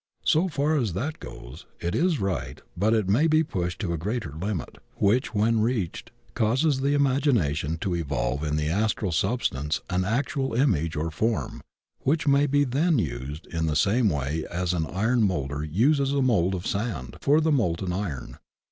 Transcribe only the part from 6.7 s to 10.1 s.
the Imagination to evolve in the Astral substance an